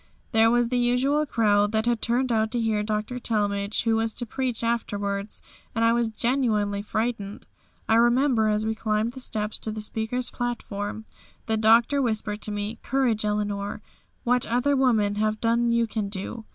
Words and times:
There 0.31 0.49
was 0.49 0.69
the 0.69 0.79
usual 0.79 1.27
crowd 1.27 1.71
that 1.73 1.85
had 1.85 2.01
turned 2.01 2.31
out 2.31 2.49
to 2.53 2.59
hear 2.59 2.81
Dr. 2.81 3.19
Talmage 3.19 3.83
who 3.83 3.97
was 3.97 4.15
to 4.15 4.25
preach 4.25 4.63
afterwards, 4.63 5.43
and 5.75 5.85
I 5.85 5.93
was 5.93 6.07
genuinely 6.07 6.81
frightened. 6.81 7.45
I 7.87 7.93
remember 7.97 8.47
as 8.47 8.65
we 8.65 8.73
climbed 8.73 9.13
the 9.13 9.19
steps 9.19 9.59
to 9.59 9.69
the 9.71 9.79
speaker's 9.79 10.31
platform, 10.31 11.05
the 11.45 11.55
Doctor 11.55 12.01
whispered 12.01 12.41
to 12.41 12.51
me, 12.51 12.79
"Courage, 12.81 13.23
Eleanor, 13.23 13.83
what 14.23 14.47
other 14.47 14.75
women 14.75 15.17
have 15.21 15.39
done 15.39 15.71
you 15.71 15.85
can 15.85 16.09
do." 16.09 16.45